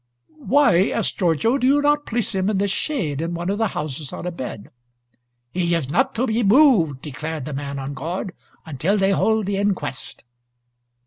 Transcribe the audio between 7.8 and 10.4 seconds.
guard, "until they hold the inquest."